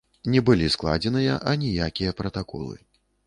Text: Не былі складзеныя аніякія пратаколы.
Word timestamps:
Не 0.35 0.39
былі 0.47 0.69
складзеныя 0.75 1.35
аніякія 1.53 2.17
пратаколы. 2.21 2.75